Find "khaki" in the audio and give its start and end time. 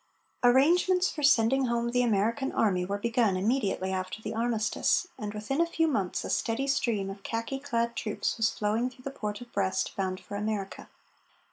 7.21-7.59